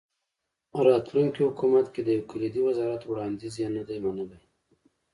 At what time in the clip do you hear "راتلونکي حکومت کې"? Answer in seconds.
0.87-2.01